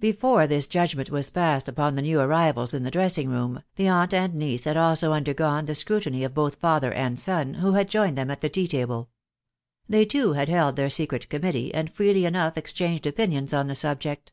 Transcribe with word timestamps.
Before 0.00 0.48
this 0.48 0.66
judgment 0.66 1.10
was 1.10 1.30
passed 1.30 1.68
upon 1.68 1.94
the 1.94 2.02
new 2.02 2.18
arrivals 2.18 2.74
in 2.74 2.82
the 2.82 2.90
dressing 2.90 3.28
room, 3.30 3.62
the 3.76 3.86
aunt 3.86 4.12
and 4.12 4.34
niece 4.34 4.64
had 4.64 4.76
also 4.76 5.12
undergone 5.12 5.66
the 5.66 5.76
scrutiny 5.76 6.24
of 6.24 6.34
both 6.34 6.56
father 6.58 6.92
and 6.92 7.20
son, 7.20 7.54
who 7.54 7.74
had 7.74 7.88
joined 7.88 8.18
them 8.18 8.32
at 8.32 8.40
the 8.40 8.48
tea 8.48 8.66
table. 8.66 9.10
They, 9.88 10.04
too, 10.04 10.32
had 10.32 10.48
held 10.48 10.74
their 10.74 10.90
secret 10.90 11.28
committee, 11.28 11.72
and 11.72 11.88
freely 11.88 12.24
enough 12.24 12.56
exchanged 12.58 13.06
opinions 13.06 13.54
on 13.54 13.68
the 13.68 13.76
subject. 13.76 14.32